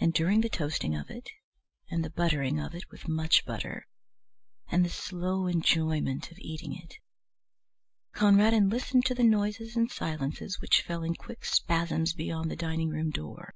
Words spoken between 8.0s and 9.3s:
Conradin listened to the